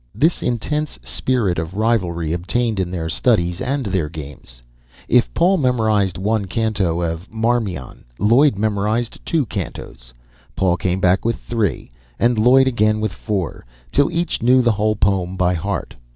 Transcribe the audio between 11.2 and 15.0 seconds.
with three, and Lloyd again with four, till each knew the whole